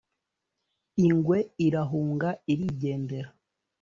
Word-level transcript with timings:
ingwe 1.05 1.37
irahunga 1.67 2.29
irigendera. 2.53 3.29